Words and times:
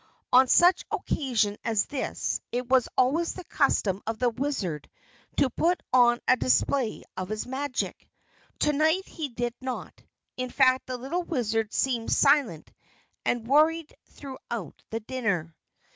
On 0.33 0.47
such 0.47 0.83
occasions 0.89 1.59
as 1.63 1.85
this, 1.85 2.41
it 2.51 2.67
was 2.67 2.89
always 2.97 3.33
the 3.35 3.43
custom 3.43 4.01
of 4.07 4.17
the 4.17 4.31
Wizard 4.31 4.89
to 5.37 5.47
put 5.51 5.79
on 5.93 6.19
a 6.27 6.35
display 6.35 7.03
of 7.15 7.29
his 7.29 7.45
magic. 7.45 8.09
Tonight 8.57 9.05
he 9.07 9.29
did 9.29 9.53
not. 9.61 9.93
In 10.37 10.49
fact 10.49 10.87
the 10.87 10.97
Little 10.97 11.21
Wizard 11.21 11.71
seemed 11.71 12.11
silent 12.11 12.73
and 13.25 13.45
worried 13.45 13.93
throughout 14.07 14.81
the 14.89 15.01
dinner. 15.01 15.55